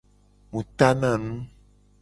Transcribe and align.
Mu 0.51 0.61
tana 0.77 1.11
nu. 1.23 1.31